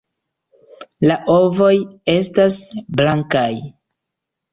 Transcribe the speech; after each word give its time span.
La 1.11 1.17
ovoj 1.33 1.73
estas 2.13 2.57
blankaj. 3.01 3.51